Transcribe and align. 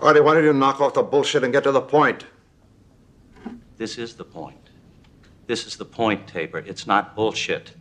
Artie, 0.00 0.20
why 0.20 0.34
don't 0.34 0.44
you 0.44 0.52
knock 0.52 0.80
off 0.80 0.94
the 0.94 1.02
bullshit 1.02 1.42
and 1.42 1.52
get 1.52 1.64
to 1.64 1.72
the 1.72 1.80
point? 1.80 2.24
This 3.78 3.98
is 3.98 4.14
the 4.14 4.24
point. 4.24 4.70
This 5.48 5.66
is 5.66 5.76
the 5.76 5.84
point, 5.84 6.28
Tabor. 6.28 6.58
It's 6.58 6.86
not 6.86 7.16
bullshit. 7.16 7.72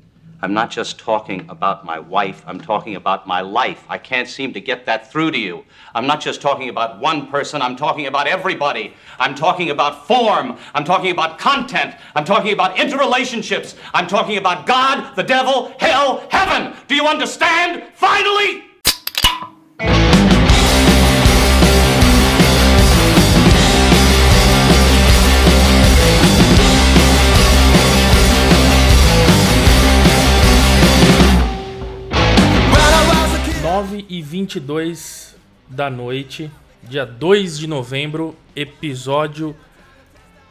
I'm 0.42 0.54
not 0.54 0.70
just 0.70 1.00
talking 1.00 1.48
about 1.50 1.84
my 1.84 1.98
wife, 1.98 2.44
I'm 2.46 2.62
talking 2.62 2.96
about 2.96 3.26
my 3.26 3.42
life. 3.42 3.84
I 3.90 3.98
can't 3.98 4.28
seem 4.28 4.54
to 4.54 4.62
get 4.62 4.86
that 4.86 5.12
through 5.12 5.32
to 5.32 5.40
you. 5.40 5.66
I'm 5.96 6.06
not 6.06 6.22
just 6.22 6.42
talking 6.42 6.70
about 6.70 7.00
one 7.00 7.28
person, 7.28 7.62
I'm 7.62 7.76
talking 7.76 8.06
about 8.06 8.28
everybody. 8.28 8.94
I'm 9.18 9.34
talking 9.34 9.72
about 9.72 10.06
form, 10.06 10.58
I'm 10.76 10.84
talking 10.84 11.10
about 11.10 11.40
content, 11.40 11.96
I'm 12.14 12.24
talking 12.26 12.54
about 12.54 12.76
interrelationships, 12.76 13.76
I'm 13.96 14.06
talking 14.06 14.38
about 14.38 14.68
God, 14.68 15.16
the 15.16 15.24
devil, 15.24 15.74
hell, 15.80 16.28
heaven. 16.30 16.76
Do 16.88 16.94
you 16.94 17.08
understand? 17.08 17.92
Finally! 17.96 18.67
22 34.48 35.36
da 35.68 35.90
noite, 35.90 36.50
dia 36.82 37.06
2 37.06 37.60
de 37.60 37.68
novembro, 37.68 38.34
episódio 38.56 39.54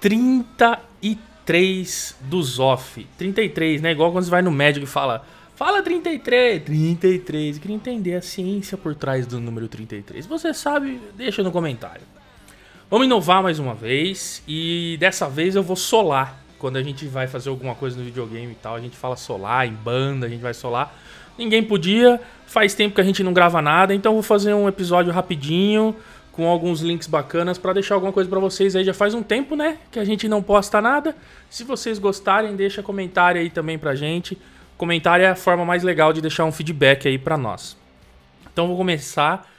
33 0.01 2.15
do 2.21 2.43
Zoff. 2.43 3.07
33, 3.17 3.81
né? 3.81 3.93
Igual 3.93 4.13
quando 4.13 4.25
você 4.25 4.31
vai 4.31 4.43
no 4.43 4.51
médico 4.51 4.85
e 4.85 4.89
fala, 4.89 5.25
fala 5.55 5.83
33, 5.83 6.63
33. 6.63 7.57
Eu 7.57 7.63
queria 7.63 7.77
entender 7.77 8.17
a 8.17 8.21
ciência 8.21 8.77
por 8.77 8.95
trás 8.95 9.27
do 9.27 9.41
número 9.41 9.67
33. 9.67 10.25
Se 10.25 10.29
você 10.29 10.53
sabe, 10.53 11.01
deixa 11.17 11.43
no 11.43 11.51
comentário. 11.51 12.03
Vamos 12.91 13.07
inovar 13.07 13.43
mais 13.43 13.59
uma 13.59 13.75
vez 13.75 14.43
e 14.47 14.99
dessa 15.01 15.27
vez 15.27 15.57
eu 15.57 15.63
vou 15.63 15.75
solar. 15.75 16.45
Quando 16.59 16.77
a 16.77 16.83
gente 16.83 17.07
vai 17.07 17.27
fazer 17.27 17.49
alguma 17.49 17.75
coisa 17.75 17.97
no 17.97 18.05
videogame 18.05 18.53
e 18.53 18.57
tal, 18.57 18.75
a 18.75 18.81
gente 18.81 18.97
fala 18.97 19.17
solar, 19.17 19.67
em 19.67 19.73
banda, 19.73 20.27
a 20.27 20.29
gente 20.29 20.43
vai 20.43 20.53
solar. 20.53 20.95
Ninguém 21.39 21.63
podia, 21.63 22.21
faz 22.47 22.75
tempo 22.75 22.95
que 22.95 23.01
a 23.01 23.05
gente 23.05 23.23
não 23.23 23.33
grava 23.33 23.61
nada, 23.61 23.95
então 23.95 24.15
vou 24.15 24.23
fazer 24.23 24.55
um 24.55 24.69
episódio 24.69 25.13
rapidinho 25.13 25.95
com 26.33 26.47
alguns 26.47 26.83
links 26.83 27.07
bacanas 27.07 27.57
para 27.57 27.73
deixar 27.73 27.95
alguma 27.95 28.13
coisa 28.13 28.29
para 28.29 28.39
vocês 28.39 28.77
aí. 28.77 28.85
Já 28.85 28.93
faz 28.93 29.15
um 29.15 29.23
tempo, 29.23 29.57
né, 29.57 29.79
que 29.91 29.99
a 29.99 30.05
gente 30.05 30.29
não 30.29 30.43
posta 30.43 30.81
nada. 30.81 31.17
Se 31.49 31.65
vocês 31.65 31.99
gostarem, 31.99 32.55
deixa 32.55 32.83
comentário 32.83 33.41
aí 33.41 33.49
também 33.49 33.79
pra 33.79 33.95
gente. 33.95 34.37
Comentário 34.77 35.25
é 35.25 35.31
a 35.31 35.35
forma 35.35 35.65
mais 35.65 35.83
legal 35.83 36.13
de 36.13 36.21
deixar 36.21 36.45
um 36.45 36.53
feedback 36.53 37.09
aí 37.09 37.19
para 37.19 37.39
nós. 37.39 37.77
Então 38.53 38.69
vou 38.69 38.77
começar 38.77 39.51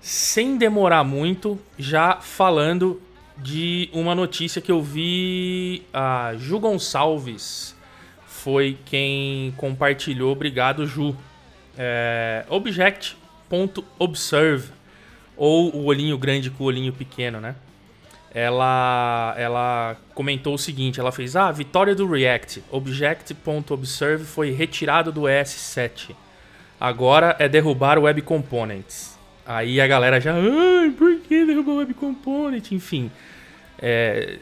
sem 0.00 0.56
demorar 0.58 1.04
muito, 1.04 1.58
já 1.78 2.16
falando 2.16 3.00
de 3.38 3.88
uma 3.92 4.14
notícia 4.14 4.60
que 4.60 4.70
eu 4.70 4.82
vi 4.82 5.82
a 5.92 6.34
Ju 6.36 6.58
Gonçalves 6.58 7.74
foi 8.44 8.76
quem 8.84 9.54
compartilhou. 9.56 10.30
Obrigado, 10.32 10.86
Ju. 10.86 11.16
É, 11.78 12.44
Object.observe, 12.50 13.08
ou 15.34 15.74
o 15.74 15.86
olhinho 15.86 16.18
grande 16.18 16.50
com 16.50 16.64
o 16.64 16.66
olhinho 16.66 16.92
pequeno, 16.92 17.40
né? 17.40 17.54
Ela, 18.34 19.34
ela 19.38 19.96
comentou 20.14 20.52
o 20.54 20.58
seguinte: 20.58 21.00
ela 21.00 21.10
fez, 21.10 21.34
ah, 21.36 21.50
vitória 21.50 21.94
do 21.94 22.06
React. 22.06 22.62
Object.observe 22.70 24.24
foi 24.24 24.50
retirado 24.50 25.10
do 25.10 25.22
ES7. 25.22 26.14
Agora 26.78 27.34
é 27.38 27.48
derrubar 27.48 27.98
o 27.98 28.02
Web 28.02 28.20
Components. 28.22 29.18
Aí 29.46 29.80
a 29.80 29.86
galera 29.86 30.20
já, 30.20 30.34
ai, 30.34 30.90
por 30.90 31.18
que 31.20 31.46
derrubar 31.46 31.72
o 31.72 31.76
Web 31.78 31.94
Component? 31.94 32.72
Enfim, 32.72 33.10
é, 33.78 34.36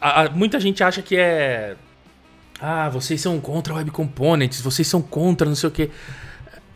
a, 0.00 0.22
a, 0.22 0.30
muita 0.30 0.58
gente 0.58 0.82
acha 0.82 1.00
que 1.00 1.16
é 1.16 1.76
ah, 2.60 2.88
vocês 2.88 3.20
são 3.20 3.38
contra 3.40 3.74
Web 3.74 3.90
Components, 3.90 4.60
vocês 4.60 4.88
são 4.88 5.02
contra 5.02 5.46
não 5.46 5.54
sei 5.54 5.68
o 5.68 5.72
que. 5.72 5.90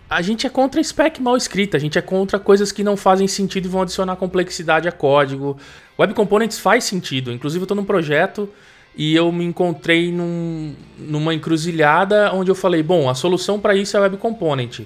A 0.08 0.22
gente 0.22 0.46
é 0.46 0.50
contra 0.50 0.82
spec 0.82 1.22
mal 1.22 1.36
escrita, 1.36 1.76
a 1.76 1.80
gente 1.80 1.96
é 1.96 2.02
contra 2.02 2.38
coisas 2.38 2.72
que 2.72 2.82
não 2.82 2.96
fazem 2.96 3.28
sentido 3.28 3.66
e 3.66 3.68
vão 3.68 3.82
adicionar 3.82 4.16
complexidade 4.16 4.88
a 4.88 4.92
código. 4.92 5.56
Web 5.98 6.14
Components 6.14 6.58
faz 6.58 6.84
sentido, 6.84 7.32
inclusive 7.32 7.62
eu 7.62 7.64
estou 7.64 7.76
num 7.76 7.84
projeto 7.84 8.48
e 8.96 9.14
eu 9.14 9.30
me 9.30 9.44
encontrei 9.44 10.10
num, 10.10 10.74
numa 10.98 11.32
encruzilhada 11.32 12.32
onde 12.34 12.50
eu 12.50 12.54
falei, 12.54 12.82
bom, 12.82 13.08
a 13.08 13.14
solução 13.14 13.60
para 13.60 13.74
isso 13.74 13.96
é 13.96 14.00
Web 14.00 14.16
Component. 14.16 14.80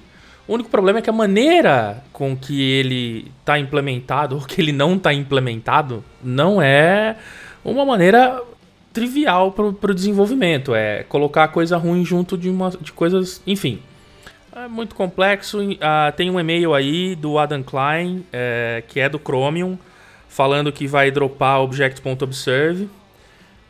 O 0.47 0.53
único 0.53 0.69
problema 0.69 0.99
é 0.99 1.01
que 1.01 1.09
a 1.09 1.13
maneira 1.13 2.03
com 2.13 2.37
que 2.37 2.61
ele 2.61 3.31
está 3.39 3.57
implementado, 3.57 4.35
ou 4.37 4.41
que 4.41 4.61
ele 4.61 4.71
não 4.71 4.95
está 4.95 5.11
implementado, 5.11 6.03
não 6.23 6.61
é 6.61 7.17
uma 7.63 7.83
maneira 7.83 8.41
trivial 8.95 9.51
para 9.51 9.91
o 9.91 9.93
desenvolvimento. 9.93 10.73
É 10.73 11.03
colocar 11.03 11.49
coisa 11.49 11.75
ruim 11.75 12.05
junto 12.05 12.37
de, 12.37 12.49
uma, 12.49 12.69
de 12.69 12.93
coisas. 12.93 13.41
Enfim. 13.45 13.79
É 14.55 14.69
muito 14.69 14.95
complexo. 14.95 15.59
Uh, 15.59 15.75
tem 16.15 16.31
um 16.31 16.39
e-mail 16.39 16.73
aí 16.73 17.13
do 17.13 17.37
Adam 17.37 17.61
Klein, 17.61 18.25
é, 18.31 18.81
que 18.87 19.01
é 19.01 19.09
do 19.09 19.19
Chromium, 19.19 19.77
falando 20.29 20.71
que 20.71 20.87
vai 20.87 21.11
dropar 21.11 21.59
Object.observe. 21.61 22.87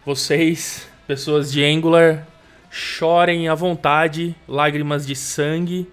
Vocês, 0.05 0.87
pessoas 1.07 1.51
de 1.51 1.65
Angular, 1.65 2.27
chorem 2.69 3.47
à 3.49 3.55
vontade, 3.55 4.35
lágrimas 4.47 5.07
de 5.07 5.15
sangue. 5.15 5.89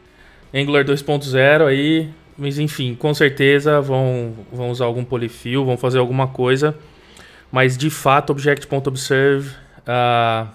Angular 0.53 0.84
2.0 0.84 1.66
aí. 1.66 2.10
Mas 2.37 2.59
enfim, 2.59 2.94
com 2.94 3.14
certeza 3.14 3.81
vão, 3.81 4.34
vão 4.53 4.70
usar 4.70 4.84
algum 4.84 5.04
polyfill, 5.04 5.64
vão 5.64 5.78
fazer 5.78 5.99
alguma 5.99 6.26
coisa 6.26 6.76
mas 7.52 7.76
de 7.76 7.90
fato, 7.90 8.30
Object.observe 8.30 9.50
uh, 9.80 10.48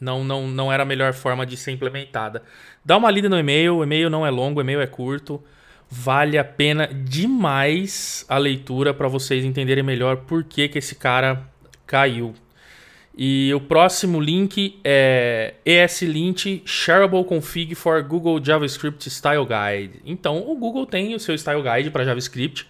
não, 0.00 0.24
não, 0.24 0.46
não 0.46 0.72
era 0.72 0.82
a 0.82 0.86
melhor 0.86 1.12
forma 1.12 1.46
de 1.46 1.56
ser 1.56 1.70
implementada. 1.70 2.42
Dá 2.84 2.96
uma 2.96 3.10
lida 3.10 3.28
no 3.28 3.38
e-mail, 3.38 3.76
o 3.76 3.84
e-mail 3.84 4.10
não 4.10 4.26
é 4.26 4.30
longo, 4.30 4.58
o 4.58 4.62
e-mail 4.62 4.80
é 4.80 4.86
curto. 4.86 5.42
Vale 5.90 6.36
a 6.36 6.44
pena 6.44 6.86
demais 6.86 8.24
a 8.28 8.36
leitura 8.36 8.92
para 8.92 9.08
vocês 9.08 9.44
entenderem 9.44 9.82
melhor 9.82 10.18
por 10.18 10.44
que, 10.44 10.68
que 10.68 10.78
esse 10.78 10.94
cara 10.94 11.42
caiu. 11.86 12.34
E 13.16 13.52
o 13.52 13.60
próximo 13.60 14.20
link 14.20 14.78
é 14.84 15.54
ESLint 15.64 16.62
Shareable 16.64 17.24
Config 17.24 17.74
for 17.74 18.00
Google 18.02 18.40
JavaScript 18.44 19.10
Style 19.10 19.44
Guide. 19.44 20.00
Então, 20.04 20.38
o 20.48 20.54
Google 20.54 20.86
tem 20.86 21.14
o 21.14 21.18
seu 21.18 21.36
Style 21.36 21.62
Guide 21.62 21.90
para 21.90 22.04
JavaScript. 22.04 22.68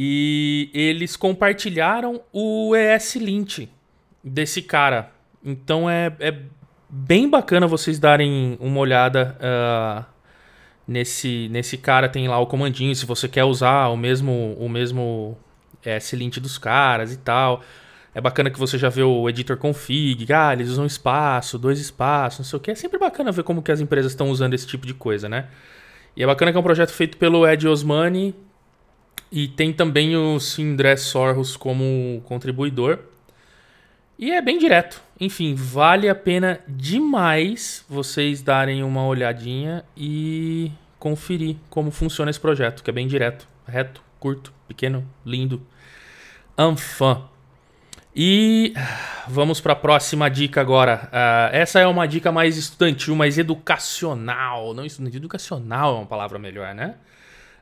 E 0.00 0.70
eles 0.72 1.16
compartilharam 1.16 2.20
o 2.32 2.72
ESLint 2.76 3.68
desse 4.22 4.62
cara. 4.62 5.10
Então 5.44 5.90
é, 5.90 6.14
é 6.20 6.38
bem 6.88 7.28
bacana 7.28 7.66
vocês 7.66 7.98
darem 7.98 8.56
uma 8.60 8.78
olhada 8.78 9.36
uh, 9.40 10.04
nesse, 10.86 11.48
nesse 11.50 11.76
cara. 11.76 12.08
Tem 12.08 12.28
lá 12.28 12.38
o 12.38 12.46
comandinho, 12.46 12.94
se 12.94 13.04
você 13.04 13.26
quer 13.26 13.42
usar 13.42 13.88
o 13.88 13.96
mesmo, 13.96 14.54
o 14.60 14.68
mesmo 14.68 15.36
ESLint 15.84 16.38
dos 16.38 16.58
caras 16.58 17.12
e 17.12 17.16
tal. 17.16 17.60
É 18.14 18.20
bacana 18.20 18.50
que 18.50 18.58
você 18.58 18.78
já 18.78 18.88
vê 18.88 19.02
o 19.02 19.28
editor 19.28 19.56
config, 19.56 20.32
ah, 20.32 20.52
eles 20.52 20.68
usam 20.70 20.86
espaço, 20.86 21.58
dois 21.58 21.80
espaços, 21.80 22.38
não 22.38 22.44
sei 22.44 22.56
o 22.56 22.60
que. 22.60 22.70
É 22.70 22.74
sempre 22.76 23.00
bacana 23.00 23.32
ver 23.32 23.42
como 23.42 23.62
que 23.62 23.72
as 23.72 23.80
empresas 23.80 24.12
estão 24.12 24.30
usando 24.30 24.54
esse 24.54 24.66
tipo 24.66 24.86
de 24.86 24.94
coisa, 24.94 25.28
né? 25.28 25.48
E 26.16 26.22
é 26.22 26.26
bacana 26.26 26.52
que 26.52 26.56
é 26.56 26.60
um 26.60 26.64
projeto 26.64 26.90
feito 26.90 27.16
pelo 27.16 27.46
Ed 27.46 27.66
Osmani, 27.66 28.34
e 29.30 29.48
tem 29.48 29.72
também 29.72 30.16
o 30.16 30.38
Sindré 30.40 30.96
Sorros 30.96 31.56
como 31.56 32.22
contribuidor. 32.24 33.00
E 34.18 34.32
é 34.32 34.42
bem 34.42 34.58
direto. 34.58 35.00
Enfim, 35.20 35.54
vale 35.54 36.08
a 36.08 36.14
pena 36.14 36.60
demais 36.66 37.84
vocês 37.88 38.42
darem 38.42 38.82
uma 38.82 39.06
olhadinha 39.06 39.84
e 39.96 40.72
conferir 40.98 41.56
como 41.70 41.90
funciona 41.90 42.30
esse 42.30 42.40
projeto, 42.40 42.82
que 42.82 42.90
é 42.90 42.92
bem 42.92 43.06
direto, 43.06 43.46
reto, 43.66 44.02
curto, 44.18 44.52
pequeno, 44.66 45.08
lindo. 45.24 45.62
Anfã. 46.56 47.22
E 48.14 48.74
vamos 49.28 49.60
para 49.60 49.74
a 49.74 49.76
próxima 49.76 50.28
dica 50.28 50.60
agora. 50.60 51.08
Uh, 51.12 51.54
essa 51.54 51.78
é 51.78 51.86
uma 51.86 52.08
dica 52.08 52.32
mais 52.32 52.56
estudantil, 52.56 53.14
mais 53.14 53.38
educacional. 53.38 54.74
Não 54.74 54.84
educacional 54.84 55.94
é 55.94 55.98
uma 55.98 56.06
palavra 56.06 56.38
melhor, 56.38 56.74
né? 56.74 56.96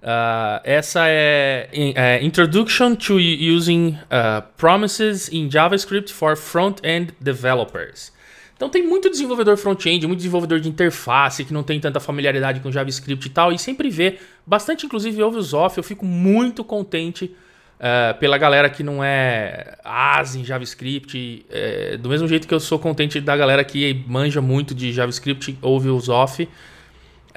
Uh, 0.02 0.60
essa 0.62 1.08
é, 1.08 1.69
é, 1.72 2.25
Introduction 2.25 2.94
to 2.94 3.19
Using 3.19 3.98
uh, 4.04 4.43
Promises 4.56 5.28
in 5.32 5.50
JavaScript 5.50 6.12
for 6.12 6.37
Front-End 6.37 7.12
Developers. 7.20 8.12
Então 8.56 8.70
tem 8.70 8.82
muito 8.87 9.10
desenvolvedor 9.10 9.56
front-end, 9.58 10.06
muito 10.06 10.19
desenvolvedor 10.19 10.60
de 10.60 10.69
interface 10.69 11.44
que 11.44 11.52
não 11.52 11.62
tem 11.62 11.78
tanta 11.78 12.00
familiaridade 12.00 12.60
com 12.60 12.72
JavaScript 12.72 13.26
e 13.26 13.31
tal, 13.31 13.52
e 13.52 13.58
sempre 13.58 13.90
vê, 13.90 14.19
bastante 14.46 14.87
inclusive 14.87 15.22
ouve 15.22 15.37
os 15.37 15.52
off, 15.52 15.76
eu 15.76 15.84
fico 15.84 16.06
muito 16.06 16.64
contente 16.64 17.37
uh, 17.76 18.19
pela 18.19 18.38
galera 18.38 18.70
que 18.70 18.82
não 18.82 19.04
é 19.04 19.76
as 19.84 20.37
em 20.37 20.44
JavaScript, 20.44 21.44
uh, 21.50 21.99
do 21.99 22.08
mesmo 22.08 22.26
jeito 22.26 22.49
que 22.49 22.54
eu 22.54 22.60
sou 22.60 22.78
contente 22.78 23.20
da 23.20 23.37
galera 23.37 23.62
que 23.62 24.02
manja 24.06 24.40
muito 24.40 24.75
de 24.75 24.90
JavaScript, 24.90 25.58
ouve 25.60 25.90
os 25.90 26.08
off, 26.08 26.49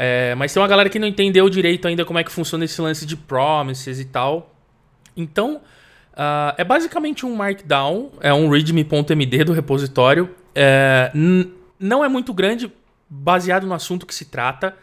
é, 0.01 0.34
mas 0.34 0.54
tem 0.54 0.62
uma 0.62 0.69
galera 0.69 0.90
que 0.90 0.98
não 0.98 1.06
entendeu 1.06 1.50
direito 1.50 1.86
ainda 1.86 2.06
como 2.06 2.18
é 2.18 2.24
que 2.24 2.31
funciona 2.31 2.63
esse 2.63 2.81
lance 2.81 3.06
de 3.06 3.18
promises 3.18 4.00
e 4.00 4.06
tal. 4.06 4.56
Então, 5.16 5.57
uh, 5.57 6.56
é 6.57 6.63
basicamente 6.63 7.25
um 7.25 7.36
Markdown, 7.36 8.10
é 8.22 8.34
um 8.34 8.50
readme.md 8.50 9.44
do 9.44 9.51
repositório. 9.51 10.30
É, 10.56 11.12
não 11.78 12.01
é 12.01 12.07
muito 12.07 12.34
grande, 12.34 12.72
baseado 13.10 13.68
no 13.68 13.74
assunto 13.74 14.06
que 14.06 14.16
se 14.16 14.24
trata. 14.24 14.74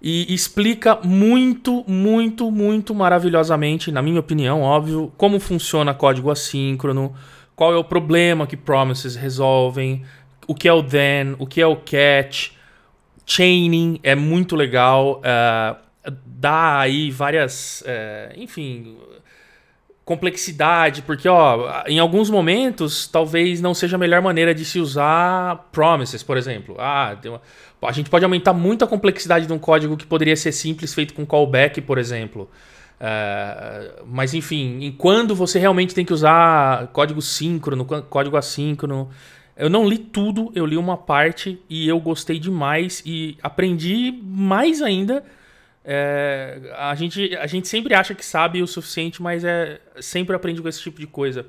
E 0.00 0.32
explica 0.32 0.96
muito, 1.02 1.84
muito, 1.88 2.48
muito 2.48 2.94
maravilhosamente, 2.94 3.90
na 3.90 4.00
minha 4.00 4.20
opinião, 4.20 4.62
óbvio, 4.62 5.12
como 5.16 5.40
funciona 5.40 5.92
código 5.92 6.30
assíncrono, 6.30 7.12
qual 7.56 7.74
é 7.74 7.76
o 7.76 7.84
problema 7.84 8.46
que 8.46 8.56
promises 8.56 9.16
resolvem, 9.16 10.04
o 10.46 10.54
que 10.54 10.68
é 10.68 10.72
o 10.72 10.84
then, 10.84 11.34
o 11.38 11.48
que 11.48 11.60
é 11.60 11.66
o 11.66 11.74
catch, 11.74 12.52
chaining 13.26 14.00
é 14.02 14.14
muito 14.14 14.56
legal, 14.56 15.20
uh, 15.20 16.10
dá 16.26 16.80
aí 16.80 17.10
várias, 17.10 17.82
uh, 17.82 18.32
enfim, 18.40 18.96
complexidade, 20.04 21.02
porque 21.02 21.28
ó, 21.28 21.84
em 21.86 21.98
alguns 21.98 22.28
momentos 22.28 23.06
talvez 23.06 23.60
não 23.60 23.72
seja 23.72 23.96
a 23.96 23.98
melhor 23.98 24.20
maneira 24.20 24.54
de 24.54 24.64
se 24.64 24.80
usar 24.80 25.68
promises, 25.70 26.22
por 26.22 26.36
exemplo. 26.36 26.76
Ah, 26.78 27.16
uma... 27.24 27.40
a 27.88 27.92
gente 27.92 28.10
pode 28.10 28.24
aumentar 28.24 28.52
muito 28.52 28.84
a 28.84 28.88
complexidade 28.88 29.46
de 29.46 29.52
um 29.52 29.58
código 29.58 29.96
que 29.96 30.06
poderia 30.06 30.36
ser 30.36 30.52
simples 30.52 30.92
feito 30.92 31.14
com 31.14 31.24
callback, 31.24 31.80
por 31.80 31.98
exemplo. 31.98 32.50
Uh, 33.00 34.04
mas 34.06 34.34
enfim, 34.34 34.84
em 34.84 34.92
quando 34.92 35.34
você 35.34 35.58
realmente 35.58 35.94
tem 35.94 36.04
que 36.04 36.12
usar 36.12 36.88
código 36.88 37.20
síncrono, 37.20 37.84
código 37.84 38.36
assíncrono. 38.36 39.08
Eu 39.62 39.70
não 39.70 39.88
li 39.88 39.98
tudo, 39.98 40.50
eu 40.54 40.66
li 40.66 40.76
uma 40.76 40.96
parte 40.96 41.60
e 41.70 41.88
eu 41.88 42.00
gostei 42.00 42.38
demais 42.38 43.02
e 43.06 43.38
aprendi 43.42 44.12
mais 44.22 44.82
ainda 44.82 45.24
é, 45.84 46.72
a, 46.76 46.94
gente, 46.94 47.36
a 47.36 47.46
gente 47.46 47.66
sempre 47.66 47.94
acha 47.94 48.14
que 48.14 48.24
sabe 48.24 48.62
o 48.62 48.66
suficiente, 48.66 49.20
mas 49.20 49.44
é 49.44 49.80
sempre 50.00 50.34
aprende 50.34 50.62
com 50.62 50.68
esse 50.68 50.80
tipo 50.80 51.00
de 51.00 51.06
coisa. 51.06 51.46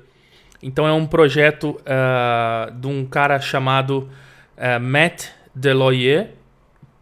Então 0.62 0.86
é 0.86 0.92
um 0.92 1.06
projeto 1.06 1.78
uh, 1.80 2.72
de 2.72 2.86
um 2.86 3.04
cara 3.04 3.38
chamado 3.40 4.08
uh, 4.56 4.80
Matt 4.80 5.28
Deloyer. 5.54 6.30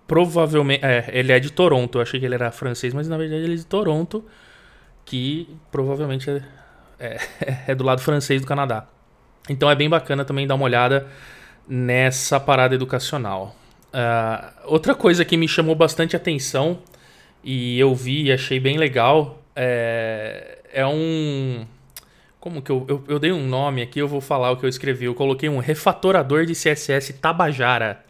Provavelmente. 0.07 0.85
É, 0.85 1.09
ele 1.13 1.33
é 1.33 1.41
de 1.41 1.51
Toronto. 1.51 1.99
Eu 1.99 2.03
achei 2.03 2.21
que 2.21 2.27
ele 2.27 2.35
era 2.35 2.51
francês, 2.51 2.93
mas 2.93 3.09
na 3.09 3.17
verdade 3.17 3.45
ele 3.45 3.55
é 3.55 3.57
de 3.57 3.67
Toronto. 3.67 4.25
Que 5.05 5.49
provavelmente 5.71 6.29
é, 6.29 6.43
é, 6.99 7.19
é 7.69 7.75
do 7.75 7.85
lado 7.85 8.03
francês 8.03 8.41
do 8.41 8.47
Canadá. 8.47 8.87
Então 9.49 9.71
é 9.71 9.75
bem 9.75 9.89
bacana 9.89 10.25
também 10.25 10.47
dar 10.47 10.55
uma 10.55 10.65
olhada 10.65 11.07
nessa 11.69 12.39
parada 12.39 12.75
educacional. 12.75 13.57
Uh, 13.93 14.53
outra 14.65 14.95
coisa 14.95 15.25
que 15.25 15.37
me 15.37 15.47
chamou 15.47 15.75
bastante 15.75 16.17
atenção 16.17 16.79
e 17.45 17.79
eu 17.79 17.95
vi 17.95 18.25
e 18.25 18.33
achei 18.33 18.61
bem 18.61 18.79
legal. 18.79 19.43
É, 19.55 20.59
é 20.73 20.87
um. 20.87 21.67
Como 22.41 22.61
que 22.63 22.71
eu, 22.71 22.85
eu, 22.89 23.05
eu, 23.07 23.19
dei 23.19 23.31
um 23.33 23.47
nome 23.47 23.83
aqui, 23.83 24.01
eu 24.01 24.09
vou 24.09 24.21
falar 24.21 24.51
o 24.51 24.57
que 24.57 24.65
eu 24.65 24.69
escrevi. 24.69 25.05
Eu 25.05 25.15
coloquei 25.15 25.49
um 25.49 25.59
refatorador 25.59 26.47
de 26.47 26.55
CSS 26.55 27.13
Tabajara. 27.15 28.05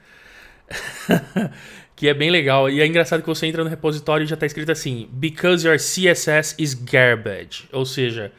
que 1.96 2.08
é 2.08 2.14
bem 2.14 2.30
legal. 2.30 2.70
E 2.70 2.80
é 2.80 2.86
engraçado 2.86 3.20
que 3.20 3.28
você 3.28 3.46
entra 3.46 3.62
no 3.62 3.70
repositório 3.70 4.24
e 4.24 4.26
já 4.26 4.34
está 4.34 4.46
escrito 4.46 4.72
assim: 4.72 5.08
Because 5.12 5.66
your 5.66 5.76
CSS 5.76 6.54
is 6.58 6.74
garbage. 6.74 7.68
Ou 7.72 7.84
seja, 7.84 8.32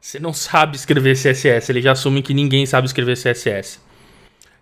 você 0.00 0.18
não 0.18 0.32
sabe 0.32 0.76
escrever 0.76 1.14
CSS. 1.14 1.70
Ele 1.70 1.82
já 1.82 1.92
assume 1.92 2.22
que 2.22 2.32
ninguém 2.32 2.66
sabe 2.66 2.86
escrever 2.86 3.16
CSS. 3.16 3.80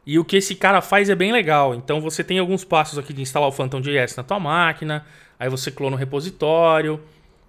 E 0.07 0.19
o 0.19 0.25
que 0.25 0.37
esse 0.37 0.55
cara 0.55 0.81
faz 0.81 1.11
é 1.11 1.15
bem 1.15 1.33
legal. 1.33 1.75
Então 1.75 2.01
você 2.01 2.23
tem 2.23 2.39
alguns 2.39 2.65
passos 2.65 2.99
aqui 2.99 3.13
de 3.13 3.23
instalar 3.23 3.49
o 3.49 3.53
Phantom.js 3.53 4.17
na 4.17 4.23
tua 4.23 4.39
máquina 4.39 5.05
aí 5.39 5.49
você 5.49 5.71
clona 5.71 5.97
o 5.97 5.99
repositório. 5.99 7.01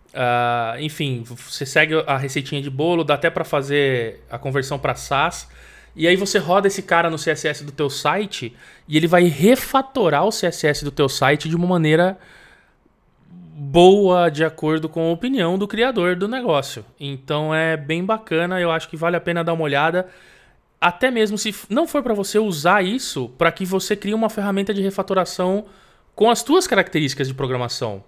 Uh, 0.07 0.79
enfim, 0.79 1.23
você 1.23 1.65
segue 1.65 1.93
a 2.07 2.17
receitinha 2.17 2.61
de 2.61 2.69
bolo, 2.69 3.03
dá 3.03 3.15
até 3.15 3.29
para 3.29 3.43
fazer 3.43 4.23
a 4.29 4.37
conversão 4.37 4.79
para 4.79 4.95
SaaS. 4.95 5.47
E 5.95 6.07
aí 6.07 6.15
você 6.15 6.37
roda 6.37 6.67
esse 6.67 6.83
cara 6.83 7.09
no 7.09 7.17
CSS 7.17 7.63
do 7.63 7.71
teu 7.71 7.89
site 7.89 8.55
e 8.87 8.97
ele 8.97 9.07
vai 9.07 9.23
refatorar 9.23 10.25
o 10.25 10.29
CSS 10.29 10.83
do 10.83 10.91
teu 10.91 11.09
site 11.09 11.49
de 11.49 11.55
uma 11.55 11.67
maneira 11.67 12.17
boa, 13.59 14.29
de 14.29 14.43
acordo 14.43 14.87
com 14.87 15.09
a 15.09 15.11
opinião 15.11 15.57
do 15.57 15.67
criador 15.67 16.15
do 16.15 16.27
negócio. 16.27 16.85
Então 16.99 17.53
é 17.53 17.75
bem 17.75 18.05
bacana, 18.05 18.61
eu 18.61 18.69
acho 18.69 18.87
que 18.87 18.95
vale 18.95 19.15
a 19.15 19.19
pena 19.19 19.43
dar 19.43 19.53
uma 19.53 19.63
olhada. 19.63 20.07
Até 20.79 21.09
mesmo 21.09 21.39
se 21.39 21.55
não 21.67 21.87
for 21.87 22.03
para 22.03 22.13
você 22.13 22.37
usar 22.37 22.85
isso, 22.85 23.29
para 23.35 23.51
que 23.51 23.65
você 23.65 23.95
crie 23.95 24.13
uma 24.13 24.29
ferramenta 24.29 24.71
de 24.71 24.83
refatoração 24.83 25.65
com 26.15 26.29
as 26.29 26.43
tuas 26.43 26.67
características 26.67 27.27
de 27.27 27.33
programação, 27.33 28.03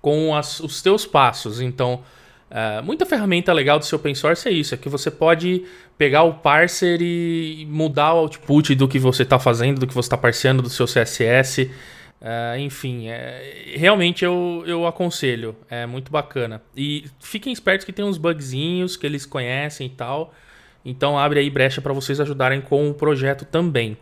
com 0.00 0.34
as, 0.34 0.58
os 0.60 0.80
teus 0.80 1.04
passos. 1.04 1.60
Então, 1.60 2.02
uh, 2.50 2.82
muita 2.82 3.04
ferramenta 3.04 3.52
legal 3.52 3.78
do 3.78 3.84
seu 3.84 3.96
open 3.98 4.14
source 4.14 4.48
é 4.48 4.52
isso, 4.52 4.74
é 4.74 4.78
que 4.78 4.88
você 4.88 5.10
pode 5.10 5.66
pegar 5.98 6.22
o 6.22 6.32
parser 6.32 6.98
e 7.02 7.66
mudar 7.68 8.14
o 8.14 8.20
output 8.20 8.74
do 8.74 8.88
que 8.88 8.98
você 8.98 9.22
está 9.22 9.38
fazendo, 9.38 9.80
do 9.80 9.86
que 9.86 9.92
você 9.92 10.06
está 10.06 10.16
parseando 10.16 10.62
do 10.62 10.70
seu 10.70 10.86
CSS. 10.86 11.70
Uh, 12.22 12.56
enfim, 12.60 13.08
é, 13.08 13.74
realmente 13.74 14.24
eu, 14.24 14.62
eu 14.64 14.86
aconselho, 14.86 15.56
é 15.68 15.86
muito 15.86 16.12
bacana. 16.12 16.62
E 16.76 17.06
fiquem 17.18 17.52
espertos 17.52 17.84
que 17.84 17.92
tem 17.92 18.04
uns 18.04 18.16
bugzinhos 18.16 18.96
que 18.96 19.04
eles 19.04 19.26
conhecem 19.26 19.88
e 19.88 19.90
tal. 19.90 20.32
Então 20.84 21.18
abre 21.18 21.40
aí 21.40 21.50
brecha 21.50 21.80
para 21.80 21.92
vocês 21.92 22.20
ajudarem 22.20 22.60
com 22.60 22.88
o 22.88 22.94
projeto 22.94 23.44
também. 23.44 23.96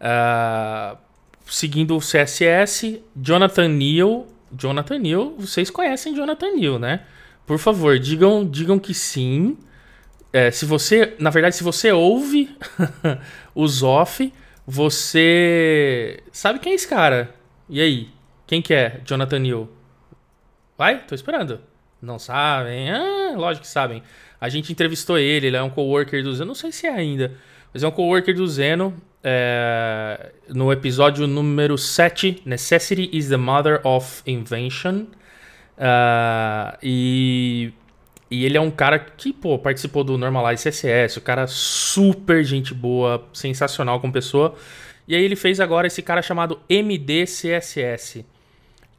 Uh, 0.00 0.98
seguindo 1.46 1.96
o 1.96 2.00
CSS, 2.00 3.02
Jonathan 3.16 3.68
Neal. 3.68 4.26
Jonathan 4.52 4.98
Neal, 4.98 5.34
vocês 5.38 5.70
conhecem 5.70 6.14
Jonathan 6.14 6.56
Neal, 6.56 6.78
né? 6.78 7.04
Por 7.46 7.58
favor, 7.58 7.98
digam, 7.98 8.46
digam 8.46 8.78
que 8.78 8.92
sim. 8.92 9.56
É, 10.30 10.50
se 10.50 10.66
você, 10.66 11.14
na 11.18 11.30
verdade, 11.30 11.56
se 11.56 11.64
você 11.64 11.90
ouve 11.90 12.54
o 13.54 13.66
Zoff, 13.66 14.30
você 14.70 16.20
sabe 16.30 16.60
quem 16.60 16.70
é 16.70 16.74
esse 16.76 16.86
cara? 16.86 17.34
E 17.68 17.80
aí? 17.80 18.08
Quem 18.46 18.62
que 18.62 18.72
é 18.72 19.00
Jonathan 19.04 19.40
Neal? 19.40 19.68
Vai? 20.78 21.04
Tô 21.04 21.14
esperando. 21.14 21.60
Não 22.00 22.20
sabem? 22.20 22.88
Ah, 22.88 23.32
lógico 23.34 23.66
que 23.66 23.70
sabem. 23.70 24.00
A 24.40 24.48
gente 24.48 24.70
entrevistou 24.70 25.18
ele, 25.18 25.48
ele 25.48 25.56
é 25.56 25.62
um 25.62 25.70
coworker 25.70 26.22
do 26.22 26.32
Zeno, 26.32 26.46
não 26.46 26.54
sei 26.54 26.70
se 26.70 26.86
é 26.86 26.90
ainda, 26.90 27.36
mas 27.74 27.82
é 27.82 27.88
um 27.88 27.90
coworker 27.90 28.32
do 28.34 28.46
Zeno 28.46 28.96
é, 29.24 30.32
no 30.48 30.72
episódio 30.72 31.26
número 31.26 31.76
7, 31.76 32.42
Necessity 32.46 33.10
is 33.12 33.28
the 33.28 33.36
Mother 33.36 33.80
of 33.84 34.22
Invention. 34.24 35.06
Uh, 35.76 36.78
e, 36.80 37.72
e 38.30 38.44
ele 38.44 38.56
é 38.56 38.60
um 38.60 38.70
cara 38.70 38.98
que, 38.98 39.32
pô, 39.32 39.58
participou 39.58 40.04
do 40.04 40.16
Normalize 40.16 40.70
CSS, 40.70 41.18
o 41.18 41.20
cara 41.20 41.46
super 41.48 42.44
gente 42.44 42.72
boa, 42.72 43.26
sensacional 43.32 44.00
como 44.00 44.12
pessoa. 44.12 44.54
E 45.08 45.16
aí 45.16 45.24
ele 45.24 45.34
fez 45.34 45.58
agora 45.58 45.88
esse 45.88 46.00
cara 46.00 46.22
chamado 46.22 46.60
MDCSS, 46.70 48.24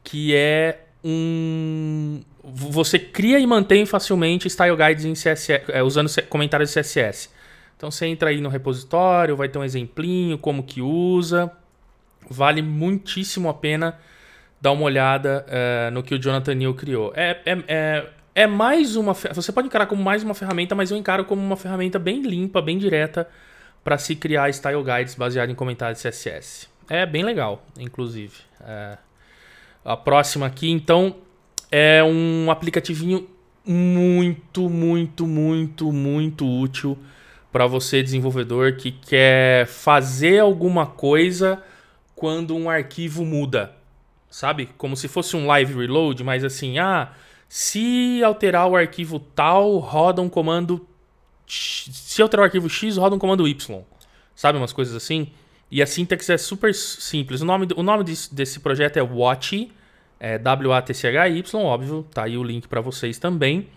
que 0.04 0.34
é 0.34 0.80
um... 1.02 2.20
Você 2.44 2.98
cria 2.98 3.38
e 3.38 3.46
mantém 3.46 3.86
facilmente 3.86 4.50
style 4.50 4.76
guides 4.76 5.04
em 5.06 5.14
CSS, 5.14 5.62
é, 5.68 5.82
usando 5.82 6.10
comentários 6.28 6.70
de 6.70 6.80
CSS. 6.80 7.30
Então 7.76 7.90
você 7.90 8.06
entra 8.06 8.28
aí 8.28 8.40
no 8.40 8.50
repositório, 8.50 9.34
vai 9.34 9.48
ter 9.48 9.58
um 9.58 9.64
exemplinho, 9.64 10.36
como 10.36 10.62
que 10.62 10.82
usa. 10.82 11.50
Vale 12.28 12.60
muitíssimo 12.60 13.48
a 13.48 13.54
pena 13.54 13.98
dar 14.60 14.72
uma 14.72 14.84
olhada 14.84 15.44
uh, 15.48 15.90
no 15.90 16.02
que 16.02 16.14
o 16.14 16.18
Jonathan 16.18 16.54
Neal 16.54 16.74
criou. 16.74 17.12
É, 17.16 17.40
é, 17.44 18.06
é, 18.34 18.46
mais 18.46 18.96
uma. 18.96 19.12
Você 19.12 19.52
pode 19.52 19.66
encarar 19.66 19.86
como 19.86 20.02
mais 20.02 20.22
uma 20.22 20.34
ferramenta, 20.34 20.74
mas 20.74 20.90
eu 20.90 20.96
encaro 20.96 21.24
como 21.24 21.42
uma 21.42 21.56
ferramenta 21.56 21.98
bem 21.98 22.22
limpa, 22.22 22.62
bem 22.62 22.78
direta 22.78 23.28
para 23.84 23.98
se 23.98 24.14
criar 24.16 24.52
style 24.52 24.82
guides 24.82 25.14
baseado 25.14 25.50
em 25.50 25.54
comentários 25.54 26.00
CSS. 26.00 26.68
É 26.88 27.04
bem 27.04 27.22
legal, 27.22 27.64
inclusive. 27.78 28.34
É. 28.60 28.96
A 29.84 29.96
próxima 29.96 30.46
aqui, 30.46 30.70
então, 30.70 31.16
é 31.70 32.02
um 32.04 32.50
aplicativinho 32.50 33.28
muito, 33.66 34.68
muito, 34.68 35.26
muito, 35.26 35.92
muito 35.92 36.46
útil 36.46 36.98
para 37.50 37.66
você 37.66 38.02
desenvolvedor 38.02 38.76
que 38.76 38.92
quer 38.92 39.66
fazer 39.66 40.38
alguma 40.38 40.86
coisa 40.86 41.62
quando 42.14 42.56
um 42.56 42.70
arquivo 42.70 43.24
muda, 43.24 43.72
sabe? 44.30 44.70
Como 44.78 44.96
se 44.96 45.06
fosse 45.06 45.36
um 45.36 45.46
live 45.46 45.74
reload, 45.74 46.24
mas 46.24 46.44
assim, 46.44 46.78
ah, 46.78 47.12
se 47.54 48.24
alterar 48.24 48.66
o 48.66 48.74
arquivo 48.74 49.20
tal, 49.20 49.76
roda 49.76 50.22
um 50.22 50.28
comando 50.30 50.88
se 51.46 52.22
alterar 52.22 52.44
o 52.44 52.46
arquivo 52.46 52.66
X, 52.66 52.96
roda 52.96 53.14
um 53.14 53.18
comando 53.18 53.46
Y. 53.46 53.84
Sabe 54.34 54.56
umas 54.56 54.72
coisas 54.72 54.96
assim? 54.96 55.30
E 55.70 55.82
a 55.82 55.86
sintaxe 55.86 56.32
é 56.32 56.38
super 56.38 56.74
simples. 56.74 57.42
O 57.42 57.44
nome, 57.44 57.68
o 57.76 57.82
nome 57.82 58.04
desse, 58.04 58.34
desse 58.34 58.58
projeto 58.58 58.96
é 58.96 59.02
Watch, 59.02 59.70
é 60.18 60.38
W-A-T-C-H-Y, 60.38 61.60
óbvio, 61.60 62.06
tá 62.14 62.22
aí 62.22 62.38
o 62.38 62.42
link 62.42 62.66
para 62.66 62.80
vocês 62.80 63.18
também. 63.18 63.68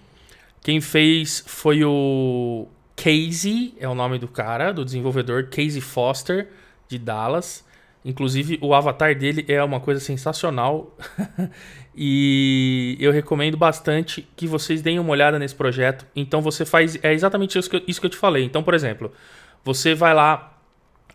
Quem 0.61 0.79
fez 0.79 1.43
foi 1.45 1.83
o 1.83 2.69
Casey 2.95 3.75
é 3.77 3.89
o 3.89 3.93
nome 3.93 4.17
do 4.17 4.29
cara, 4.29 4.71
do 4.71 4.85
desenvolvedor 4.85 5.49
Casey 5.49 5.81
Foster, 5.81 6.49
de 6.87 6.97
Dallas. 6.97 7.65
Inclusive, 8.05 8.59
o 8.61 8.75
avatar 8.75 9.17
dele 9.17 9.43
é 9.47 9.63
uma 9.63 9.79
coisa 9.79 9.99
sensacional. 9.99 10.95
e 11.97 12.95
eu 12.99 13.11
recomendo 13.11 13.57
bastante 13.57 14.27
que 14.35 14.45
vocês 14.45 14.81
deem 14.83 14.99
uma 14.99 15.09
olhada 15.09 15.39
nesse 15.39 15.55
projeto. 15.55 16.05
Então, 16.15 16.39
você 16.39 16.63
faz. 16.63 16.99
É 17.03 17.11
exatamente 17.11 17.57
isso 17.57 17.67
que 17.67 17.77
eu, 17.77 17.81
isso 17.87 17.99
que 17.99 18.05
eu 18.05 18.11
te 18.11 18.17
falei. 18.17 18.43
Então, 18.43 18.61
por 18.61 18.75
exemplo, 18.75 19.11
você 19.63 19.95
vai 19.95 20.13
lá. 20.13 20.55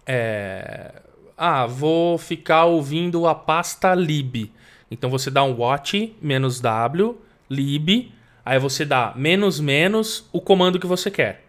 É, 0.04 0.92
ah, 1.38 1.64
vou 1.64 2.18
ficar 2.18 2.64
ouvindo 2.64 3.26
a 3.28 3.34
pasta 3.36 3.94
lib. 3.94 4.50
Então, 4.90 5.08
você 5.08 5.30
dá 5.30 5.44
um 5.44 5.52
watch 5.52 6.16
menos 6.20 6.60
w 6.60 7.16
lib. 7.48 8.12
Aí 8.44 8.58
você 8.58 8.84
dá 8.84 9.12
menos 9.14 9.60
menos 9.60 10.28
o 10.32 10.40
comando 10.40 10.80
que 10.80 10.86
você 10.86 11.08
quer. 11.08 11.44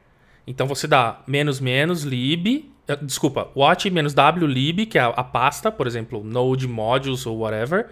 Então 0.45 0.67
você 0.67 0.88
dá 0.88 1.21
menos 1.27 1.60
menos 1.60 2.03
lib 2.03 2.70
desculpa, 3.01 3.50
watch 3.55 3.89
menos 3.89 4.13
w 4.13 4.47
lib, 4.47 4.85
que 4.85 4.97
é 4.97 5.01
a, 5.01 5.07
a, 5.07 5.23
pasta, 5.23 5.71
por 5.71 5.88
exemplo, 5.88 6.23
node 6.23 6.67
modules 6.67 7.25
ou 7.25 7.39
whatever. 7.39 7.88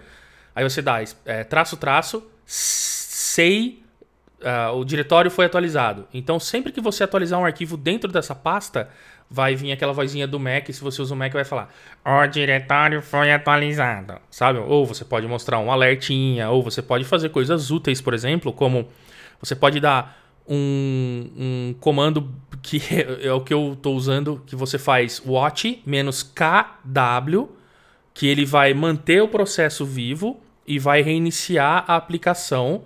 Aí 0.54 0.62
você 0.62 0.82
dá 0.82 1.02
é, 1.24 1.44
traço 1.44 1.76
traço, 1.76 2.22
sei, 2.44 3.82
uh, 4.40 4.76
o 4.76 4.84
diretório 4.84 5.30
foi 5.30 5.46
atualizado. 5.46 6.06
Então 6.12 6.38
sempre 6.40 6.72
que 6.72 6.80
você 6.80 7.04
atualizar 7.04 7.38
um 7.38 7.44
arquivo 7.44 7.76
dentro 7.76 8.10
dessa 8.10 8.34
pasta, 8.34 8.88
vai 9.30 9.54
vir 9.54 9.70
aquela 9.70 9.92
vozinha 9.92 10.26
do 10.26 10.40
Mac, 10.40 10.66
se 10.66 10.82
você 10.82 11.00
usa 11.00 11.14
o 11.14 11.16
Mac 11.16 11.32
vai 11.32 11.44
falar, 11.44 11.72
o 12.04 12.26
diretório 12.26 13.00
foi 13.00 13.32
atualizado, 13.32 14.14
sabe? 14.28 14.58
Ou 14.58 14.84
você 14.84 15.04
pode 15.04 15.26
mostrar 15.28 15.60
um 15.60 15.70
alertinha, 15.70 16.50
ou 16.50 16.62
você 16.62 16.82
pode 16.82 17.04
fazer 17.04 17.28
coisas 17.28 17.70
úteis, 17.70 18.00
por 18.00 18.12
exemplo, 18.12 18.52
como 18.52 18.88
você 19.40 19.54
pode 19.54 19.78
dar 19.78 20.19
um, 20.50 21.30
um 21.36 21.74
comando 21.78 22.28
que 22.60 22.82
é 23.22 23.32
o 23.32 23.40
que 23.40 23.54
eu 23.54 23.74
estou 23.74 23.94
usando, 23.94 24.42
que 24.44 24.56
você 24.56 24.78
faz 24.78 25.22
watch 25.24 25.80
menos 25.86 26.22
kw, 26.22 27.48
que 28.12 28.26
ele 28.26 28.44
vai 28.44 28.74
manter 28.74 29.22
o 29.22 29.28
processo 29.28 29.86
vivo 29.86 30.40
e 30.66 30.78
vai 30.78 31.00
reiniciar 31.00 31.84
a 31.86 31.94
aplicação 31.94 32.82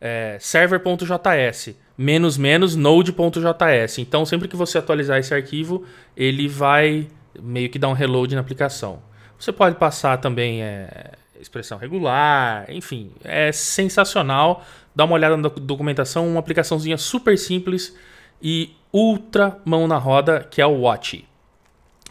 é, 0.00 0.38
server.js 0.40 1.76
menos 1.96 2.36
menos 2.36 2.74
node.js. 2.74 3.98
Então, 3.98 4.24
sempre 4.24 4.48
que 4.48 4.56
você 4.56 4.78
atualizar 4.78 5.18
esse 5.18 5.32
arquivo, 5.34 5.84
ele 6.16 6.48
vai 6.48 7.06
meio 7.40 7.68
que 7.68 7.78
dar 7.78 7.88
um 7.88 7.92
reload 7.92 8.34
na 8.34 8.40
aplicação. 8.40 9.02
Você 9.38 9.52
pode 9.52 9.76
passar 9.76 10.18
também 10.18 10.62
é, 10.62 11.12
expressão 11.42 11.76
regular, 11.76 12.64
enfim, 12.70 13.12
é 13.24 13.52
sensacional. 13.52 14.64
Dá 14.94 15.04
uma 15.04 15.14
olhada 15.14 15.36
na 15.36 15.48
documentação, 15.48 16.26
uma 16.28 16.40
aplicaçãozinha 16.40 16.96
super 16.96 17.36
simples 17.36 17.96
e 18.40 18.74
ultra 18.92 19.58
mão 19.64 19.86
na 19.86 19.98
roda, 19.98 20.46
que 20.50 20.60
é 20.60 20.66
o 20.66 20.80
Watch. 20.80 21.26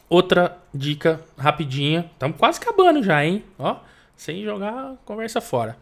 Outra 0.09 0.57
dica 0.73 1.21
rapidinha, 1.37 2.09
estamos 2.13 2.37
quase 2.37 2.59
acabando 2.59 3.01
já, 3.01 3.23
hein? 3.23 3.43
Ó, 3.57 3.77
sem 4.15 4.43
jogar 4.43 4.95
conversa 5.05 5.39
fora. 5.39 5.77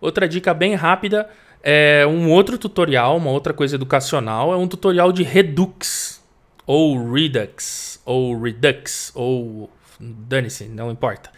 Outra 0.00 0.26
dica 0.26 0.54
bem 0.54 0.74
rápida 0.74 1.28
é 1.62 2.06
um 2.06 2.30
outro 2.30 2.56
tutorial, 2.56 3.16
uma 3.16 3.30
outra 3.30 3.52
coisa 3.52 3.74
educacional, 3.76 4.52
é 4.52 4.56
um 4.56 4.68
tutorial 4.68 5.12
de 5.12 5.22
Redux 5.22 6.22
ou 6.66 7.12
Redux 7.12 8.00
ou 8.04 8.40
Redux 8.40 9.12
ou 9.14 9.70
dane-se, 10.00 10.64
não 10.66 10.90
importa. 10.90 11.30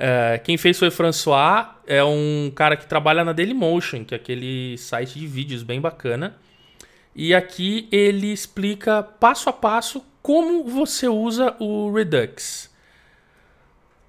É, 0.00 0.38
quem 0.38 0.56
fez 0.56 0.78
foi 0.78 0.92
François, 0.92 1.66
é 1.84 2.04
um 2.04 2.52
cara 2.54 2.76
que 2.76 2.86
trabalha 2.86 3.24
na 3.24 3.32
Dailymotion, 3.32 4.04
que 4.04 4.14
é 4.14 4.16
aquele 4.16 4.78
site 4.78 5.18
de 5.18 5.26
vídeos 5.26 5.64
bem 5.64 5.80
bacana. 5.80 6.36
E 7.16 7.34
aqui 7.34 7.88
ele 7.90 8.32
explica 8.32 9.02
passo 9.02 9.50
a 9.50 9.52
passo 9.52 10.04
como 10.22 10.62
você 10.62 11.08
usa 11.08 11.56
o 11.58 11.92
Redux. 11.92 12.70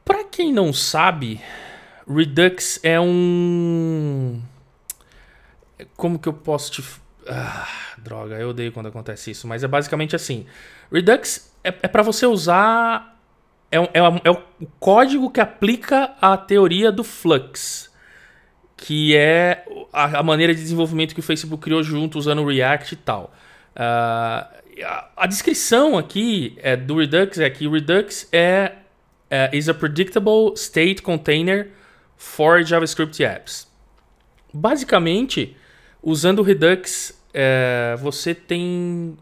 Para 0.05 0.23
quem 0.23 0.53
não 0.53 0.71
sabe, 0.71 1.41
Redux 2.07 2.79
é 2.83 2.99
um. 2.99 4.39
Como 5.97 6.19
que 6.19 6.29
eu 6.29 6.33
posso 6.33 6.71
te. 6.71 6.83
Ah, 7.27 7.67
droga, 7.97 8.35
eu 8.35 8.49
odeio 8.49 8.71
quando 8.71 8.89
acontece 8.89 9.31
isso, 9.31 9.47
mas 9.47 9.63
é 9.63 9.67
basicamente 9.67 10.15
assim: 10.15 10.45
Redux 10.91 11.51
é, 11.63 11.69
é 11.69 11.87
para 11.87 12.03
você 12.03 12.27
usar 12.27 13.18
é, 13.71 13.77
é, 13.77 13.99
é, 14.23 14.31
o 14.31 14.65
código 14.79 15.29
que 15.29 15.39
aplica 15.39 16.15
a 16.19 16.35
teoria 16.35 16.91
do 16.91 17.03
Flux, 17.03 17.91
que 18.75 19.15
é 19.15 19.65
a, 19.93 20.19
a, 20.19 20.23
maneira 20.23 20.53
de 20.53 20.61
desenvolvimento 20.61 21.13
que 21.13 21.19
o 21.19 21.23
Facebook 21.23 21.63
criou 21.63 21.83
junto 21.83 22.17
usando 22.17 22.41
o 22.41 22.47
React 22.47 22.93
e 22.93 22.97
tal. 22.97 23.33
Uh, 23.75 24.59
a, 24.83 25.09
a, 25.17 25.27
descrição 25.27 25.97
aqui 25.97 26.57
é, 26.57 26.75
do 26.75 26.97
Redux 26.97 27.37
é 27.39 27.49
que 27.49 27.67
Redux 27.67 28.27
é, 28.31 28.73
é 29.29 29.49
is 29.55 29.69
a 29.69 29.73
predictable 29.73 30.53
state 30.55 31.01
container 31.01 31.71
for 32.17 32.63
JavaScript 32.63 33.23
apps. 33.23 33.67
Basicamente, 34.51 35.55
usando 36.01 36.39
o 36.39 36.41
Redux, 36.41 37.13
é, 37.33 37.95
você 37.99 38.33
tem 38.33 39.15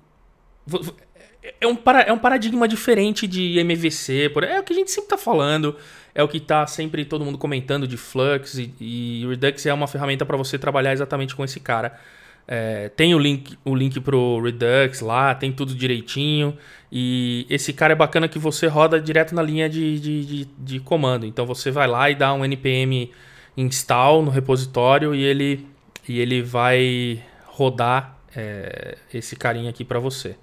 é 1.60 1.68
um, 1.68 1.76
para, 1.76 2.02
é 2.02 2.12
um 2.12 2.18
paradigma 2.18 2.68
diferente 2.68 3.28
de 3.28 3.60
MVC. 3.60 4.30
Por, 4.30 4.44
é 4.44 4.60
o 4.60 4.64
que 4.64 4.74
a 4.74 4.76
gente 4.76 4.92
sempre 4.92 5.06
está 5.06 5.18
falando. 5.18 5.76
É 6.14 6.24
o 6.24 6.28
que 6.28 6.38
está 6.38 6.66
sempre 6.66 7.06
todo 7.06 7.24
mundo 7.24 7.38
comentando 7.38 7.88
de 7.88 7.98
Flux. 7.98 8.58
E, 8.58 8.74
e 8.80 9.26
Redux 9.28 9.66
é 9.66 9.74
uma 9.74 9.88
ferramenta 9.88 10.26
para 10.26 10.38
você 10.38 10.58
trabalhar 10.58 10.94
exatamente 10.94 11.36
com 11.36 11.44
esse 11.44 11.60
cara. 11.60 12.00
É, 12.48 12.90
tem 12.90 13.14
o 13.14 13.20
link, 13.20 13.58
o 13.66 13.76
link 13.76 14.00
pro 14.00 14.42
Redux 14.42 15.02
lá, 15.02 15.36
tem 15.36 15.52
tudo 15.52 15.76
direitinho. 15.76 16.58
E 16.92 17.46
esse 17.50 17.74
cara 17.74 17.94
é 17.94 17.96
bacana 17.96 18.28
que 18.28 18.40
você 18.40 18.68
roda 18.68 19.00
direto 19.00 19.36
na 19.36 19.42
linha 19.42 19.70
de, 19.70 20.00
de, 20.00 20.26
de, 20.26 20.46
de 20.58 20.80
comando. 20.80 21.26
Então 21.26 21.46
você 21.46 21.70
vai 21.72 21.88
lá 21.88 22.10
e 22.10 22.16
dá 22.16 22.34
um 22.34 22.46
npm 22.46 23.12
install 23.58 24.24
no 24.24 24.32
repositório 24.32 25.14
e 25.14 25.24
ele, 25.24 25.68
e 26.08 26.20
ele 26.20 26.42
vai 26.42 27.24
rodar 27.46 28.18
é, 28.36 28.98
esse 29.14 29.36
carinha 29.36 29.70
aqui 29.70 29.84
para 29.84 30.00
você. 30.00 30.36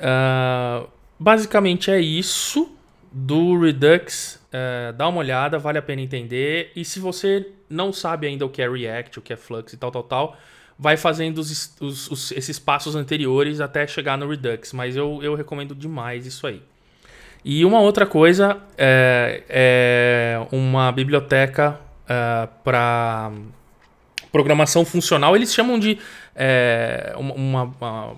Uh, 0.00 0.88
basicamente 1.18 1.90
é 1.90 2.00
isso 2.00 2.74
do 3.12 3.58
Redux. 3.60 4.40
Uh, 4.46 4.92
dá 4.94 5.08
uma 5.08 5.18
olhada, 5.18 5.58
vale 5.58 5.78
a 5.78 5.82
pena 5.82 6.00
entender. 6.00 6.72
E 6.74 6.84
se 6.84 6.98
você 6.98 7.46
não 7.68 7.92
sabe 7.92 8.26
ainda 8.26 8.44
o 8.44 8.48
que 8.48 8.62
é 8.62 8.68
React, 8.68 9.18
o 9.18 9.22
que 9.22 9.32
é 9.32 9.36
Flux 9.36 9.72
e 9.72 9.76
tal, 9.76 9.90
tal, 9.90 10.02
tal, 10.02 10.36
vai 10.78 10.96
fazendo 10.96 11.38
os, 11.38 11.76
os, 11.80 12.10
os, 12.10 12.32
esses 12.32 12.58
passos 12.58 12.96
anteriores 12.96 13.60
até 13.60 13.86
chegar 13.86 14.16
no 14.16 14.28
Redux. 14.28 14.72
Mas 14.72 14.96
eu, 14.96 15.20
eu 15.22 15.34
recomendo 15.34 15.74
demais 15.74 16.26
isso 16.26 16.46
aí. 16.46 16.62
E 17.44 17.64
uma 17.64 17.80
outra 17.80 18.06
coisa 18.06 18.58
é, 18.76 19.42
é 19.48 20.46
uma 20.52 20.92
biblioteca 20.92 21.80
é, 22.06 22.48
para 22.62 23.32
programação 24.30 24.84
funcional. 24.84 25.34
Eles 25.34 25.52
chamam 25.52 25.78
de 25.78 25.98
é, 26.36 27.14
uma, 27.16 27.62
uma 27.62 28.16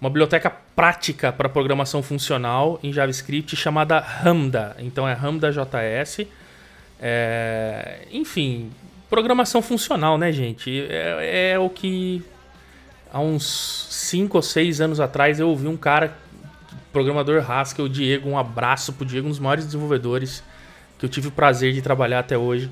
uma 0.00 0.10
biblioteca 0.10 0.50
prática 0.50 1.32
para 1.32 1.48
programação 1.48 2.02
funcional 2.02 2.78
em 2.82 2.92
JavaScript 2.92 3.56
chamada 3.56 3.98
Ramda. 3.98 4.76
Então 4.78 5.08
é 5.08 5.12
Ramda 5.12 5.50
JS. 5.50 6.26
É... 7.00 8.00
Enfim, 8.12 8.70
programação 9.08 9.62
funcional, 9.62 10.18
né, 10.18 10.32
gente? 10.32 10.86
É, 10.88 11.52
é, 11.52 11.58
o 11.58 11.70
que 11.70 12.22
há 13.12 13.20
uns 13.20 13.86
5 13.90 14.36
ou 14.36 14.42
6 14.42 14.80
anos 14.80 15.00
atrás 15.00 15.40
eu 15.40 15.48
ouvi 15.48 15.66
um 15.66 15.76
cara, 15.76 16.16
programador 16.92 17.50
Haskell, 17.50 17.86
o 17.86 17.88
Diego, 17.88 18.28
um 18.28 18.38
abraço 18.38 18.92
pro 18.92 19.06
Diego, 19.06 19.26
um 19.26 19.30
dos 19.30 19.38
maiores 19.38 19.64
desenvolvedores 19.64 20.42
que 20.98 21.04
eu 21.04 21.08
tive 21.08 21.28
o 21.28 21.30
prazer 21.30 21.72
de 21.72 21.82
trabalhar 21.82 22.20
até 22.20 22.36
hoje. 22.36 22.70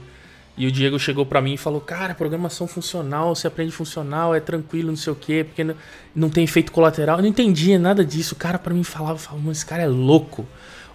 E 0.56 0.66
o 0.66 0.72
Diego 0.72 0.98
chegou 0.98 1.26
para 1.26 1.40
mim 1.40 1.54
e 1.54 1.56
falou: 1.56 1.80
Cara, 1.80 2.14
programação 2.14 2.66
funcional, 2.66 3.34
você 3.34 3.46
aprende 3.46 3.72
funcional, 3.72 4.34
é 4.34 4.40
tranquilo, 4.40 4.88
não 4.88 4.96
sei 4.96 5.12
o 5.12 5.16
quê, 5.16 5.44
porque 5.44 5.74
não, 6.14 6.30
tem 6.30 6.44
efeito 6.44 6.70
colateral. 6.70 7.18
Eu 7.18 7.22
não 7.22 7.28
entendia 7.28 7.78
nada 7.78 8.04
disso. 8.04 8.34
O 8.34 8.38
cara 8.38 8.58
para 8.58 8.72
mim 8.72 8.84
falava: 8.84 9.18
falava, 9.18 9.50
Esse 9.50 9.66
cara 9.66 9.82
é 9.82 9.88
louco. 9.88 10.46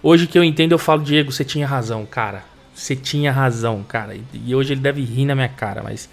Hoje 0.02 0.26
que 0.26 0.38
eu 0.38 0.44
entendo, 0.44 0.72
eu 0.72 0.78
falo: 0.78 1.02
Diego, 1.02 1.30
você 1.30 1.44
tinha 1.44 1.66
razão, 1.66 2.06
cara. 2.06 2.42
Você 2.74 2.96
tinha 2.96 3.30
razão, 3.30 3.82
cara. 3.82 4.16
E 4.32 4.54
hoje 4.54 4.72
ele 4.72 4.80
deve 4.80 5.04
rir 5.04 5.26
na 5.26 5.34
minha 5.34 5.48
cara, 5.48 5.82
mas 5.82 6.08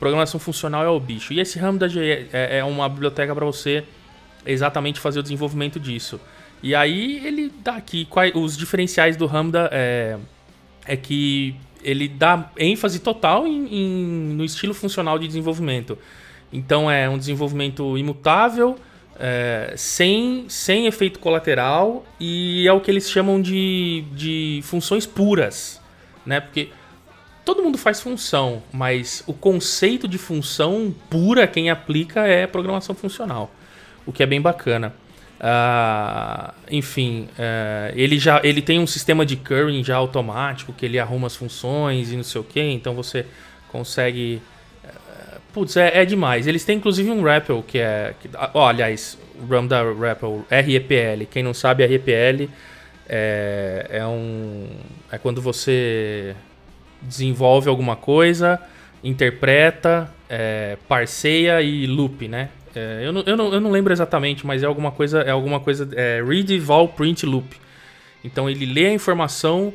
programação 0.00 0.40
funcional 0.40 0.82
é 0.82 0.88
o 0.88 0.98
bicho. 0.98 1.34
E 1.34 1.40
esse 1.40 1.58
ramo 1.58 1.78
da 1.78 1.88
GE 1.88 2.00
é, 2.00 2.58
é 2.58 2.64
uma 2.64 2.88
biblioteca 2.88 3.34
para 3.34 3.44
você 3.44 3.84
exatamente 4.46 4.98
fazer 5.00 5.18
o 5.18 5.22
desenvolvimento 5.22 5.78
disso. 5.78 6.18
E 6.62 6.74
aí 6.74 7.24
ele 7.26 7.52
dá 7.62 7.76
aqui 7.76 8.06
quais, 8.06 8.34
os 8.34 8.56
diferenciais 8.56 9.16
do 9.16 9.26
Ramda 9.26 9.68
é, 9.70 10.16
é 10.86 10.96
que 10.96 11.54
ele 11.86 12.08
dá 12.08 12.50
ênfase 12.58 12.98
total 12.98 13.46
em, 13.46 13.66
em, 13.72 14.34
no 14.34 14.44
estilo 14.44 14.74
funcional 14.74 15.20
de 15.20 15.26
desenvolvimento. 15.28 15.96
Então 16.52 16.90
é 16.90 17.08
um 17.08 17.16
desenvolvimento 17.16 17.96
imutável, 17.96 18.76
é, 19.18 19.72
sem, 19.76 20.46
sem 20.48 20.86
efeito 20.86 21.20
colateral 21.20 22.04
e 22.18 22.66
é 22.66 22.72
o 22.72 22.80
que 22.80 22.90
eles 22.90 23.08
chamam 23.08 23.40
de, 23.40 24.04
de 24.12 24.60
funções 24.64 25.06
puras, 25.06 25.80
né? 26.26 26.40
Porque 26.40 26.70
todo 27.44 27.62
mundo 27.62 27.78
faz 27.78 28.00
função, 28.00 28.64
mas 28.72 29.22
o 29.26 29.32
conceito 29.32 30.08
de 30.08 30.18
função 30.18 30.92
pura 31.08 31.46
quem 31.46 31.70
aplica 31.70 32.26
é 32.26 32.48
programação 32.48 32.96
funcional, 32.96 33.54
o 34.04 34.12
que 34.12 34.24
é 34.24 34.26
bem 34.26 34.40
bacana. 34.40 34.92
Ah, 35.38 36.54
enfim, 36.70 37.28
é, 37.38 37.92
ele 37.94 38.18
já 38.18 38.40
ele 38.42 38.62
tem 38.62 38.78
um 38.80 38.86
sistema 38.86 39.24
de 39.26 39.36
currying 39.36 39.84
já 39.84 39.96
automático 39.96 40.72
que 40.72 40.86
ele 40.86 40.98
arruma 40.98 41.26
as 41.26 41.36
funções 41.36 42.10
e 42.10 42.16
não 42.16 42.24
sei 42.24 42.40
o 42.40 42.44
que, 42.44 42.60
então 42.60 42.94
você 42.94 43.26
consegue. 43.68 44.40
é, 44.82 45.38
putz, 45.52 45.76
é, 45.76 46.02
é 46.02 46.04
demais. 46.04 46.46
Eles 46.46 46.64
têm 46.64 46.78
inclusive 46.78 47.10
um 47.10 47.22
REPL 47.22 47.60
que 47.60 47.78
é. 47.78 48.14
Que, 48.20 48.30
ó, 48.54 48.68
aliás, 48.68 49.18
o 49.38 49.46
nome 49.46 49.68
da 49.68 49.82
REPL, 49.82 50.40
REPL. 50.50 51.26
Quem 51.30 51.42
não 51.42 51.52
sabe, 51.52 51.84
REPL 51.86 52.50
é, 53.08 53.86
é 53.90 54.06
um. 54.06 54.68
É 55.12 55.18
quando 55.18 55.42
você 55.42 56.34
desenvolve 57.02 57.68
alguma 57.68 57.94
coisa, 57.94 58.60
interpreta, 59.04 60.10
é, 60.28 60.76
parceia 60.88 61.60
e 61.62 61.86
loop, 61.86 62.26
né? 62.26 62.48
É, 62.76 63.00
eu, 63.02 63.12
não, 63.12 63.22
eu, 63.22 63.36
não, 63.36 63.54
eu 63.54 63.60
não 63.60 63.70
lembro 63.70 63.90
exatamente, 63.90 64.46
mas 64.46 64.62
é 64.62 64.66
alguma 64.66 64.92
coisa. 64.92 65.20
É 65.22 65.30
alguma 65.30 65.58
coisa. 65.58 65.88
É 65.94 66.22
read, 66.22 66.58
vol, 66.60 66.88
print, 66.88 67.24
loop. 67.24 67.56
Então 68.22 68.50
ele 68.50 68.66
lê 68.66 68.88
a 68.88 68.92
informação, 68.92 69.72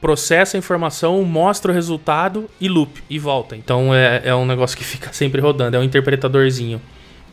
processa 0.00 0.56
a 0.56 0.58
informação, 0.58 1.22
mostra 1.22 1.70
o 1.70 1.74
resultado 1.74 2.50
e 2.60 2.68
loop 2.68 3.02
e 3.08 3.18
volta. 3.18 3.56
Então 3.56 3.94
é, 3.94 4.22
é 4.24 4.34
um 4.34 4.44
negócio 4.44 4.76
que 4.76 4.82
fica 4.84 5.12
sempre 5.12 5.40
rodando. 5.40 5.76
É 5.76 5.80
um 5.80 5.84
interpretadorzinho 5.84 6.82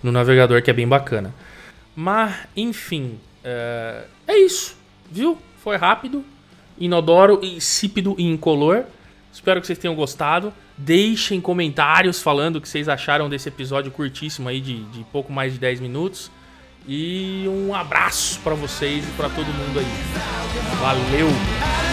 no 0.03 0.11
navegador 0.11 0.61
que 0.61 0.69
é 0.69 0.73
bem 0.73 0.87
bacana. 0.87 1.33
Mas, 1.95 2.35
enfim, 2.55 3.17
é, 3.43 4.03
é 4.27 4.37
isso, 4.37 4.77
viu? 5.09 5.35
Foi 5.63 5.77
rápido, 5.77 6.23
inodoro, 6.77 7.39
insípido 7.41 8.13
e 8.19 8.23
incolor. 8.23 8.83
Espero 9.31 9.61
que 9.61 9.67
vocês 9.67 9.79
tenham 9.79 9.95
gostado. 9.95 10.53
Deixem 10.77 11.39
comentários 11.39 12.21
falando 12.21 12.57
o 12.57 12.61
que 12.61 12.67
vocês 12.67 12.89
acharam 12.89 13.29
desse 13.29 13.49
episódio 13.49 13.91
curtíssimo 13.91 14.49
aí 14.49 14.59
de, 14.59 14.83
de 14.85 15.03
pouco 15.05 15.31
mais 15.31 15.53
de 15.53 15.59
10 15.59 15.79
minutos. 15.79 16.31
E 16.87 17.45
um 17.47 17.75
abraço 17.75 18.39
pra 18.39 18.55
vocês 18.55 19.07
e 19.07 19.11
pra 19.11 19.29
todo 19.29 19.47
mundo 19.47 19.79
aí. 19.79 19.85
Valeu! 20.79 21.86